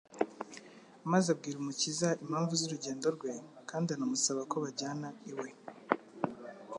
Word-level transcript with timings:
maze 1.11 1.27
abwira 1.33 1.57
Umukiza 1.59 2.07
impamvu 2.23 2.53
z'urugendo 2.59 3.07
rwe, 3.15 3.33
kandi 3.69 3.87
anamusaba 3.91 4.41
ko 4.51 4.55
bajyana 4.63 5.07
iwe. 5.31 5.47